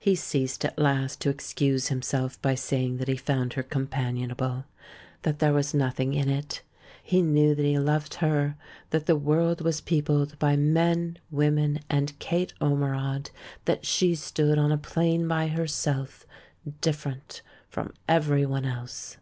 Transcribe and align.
He 0.00 0.16
ceased 0.16 0.64
at 0.64 0.80
last 0.80 1.20
to 1.20 1.30
excuse 1.30 1.90
himself 1.90 2.42
by 2.42 2.56
saying 2.56 2.96
that 2.96 3.06
he 3.06 3.14
found 3.16 3.52
her 3.52 3.62
"companionable," 3.62 4.64
that 5.22 5.38
there 5.38 5.52
was 5.52 5.72
"nothing 5.72 6.12
in 6.12 6.24
302 6.24 6.62
THE 6.66 6.66
MAN 6.66 6.66
WHO 6.66 7.28
UNDERSTOOD 7.28 7.34
WOMEN 7.34 7.36
it"; 7.36 7.36
he 7.36 7.40
knew 7.40 7.54
that 7.54 7.68
he 7.68 7.78
loved 7.78 8.14
her, 8.14 8.56
that 8.90 9.06
the 9.06 9.14
world 9.14 9.60
was 9.60 9.80
peopled 9.80 10.36
by 10.40 10.56
men, 10.56 11.18
women, 11.30 11.78
and 11.88 12.18
Kate 12.18 12.52
Orme 12.60 12.82
rod; 12.82 13.30
that 13.66 13.86
she 13.86 14.16
stood 14.16 14.58
on 14.58 14.72
a 14.72 14.76
plane 14.76 15.28
by 15.28 15.46
herself— 15.46 16.26
dif 16.80 17.04
ferent 17.04 17.40
from 17.68 17.94
everyone 18.08 18.64
else. 18.64 19.18